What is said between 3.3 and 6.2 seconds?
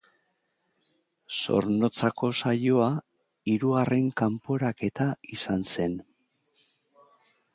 hirugarren kanporaketa izan zen.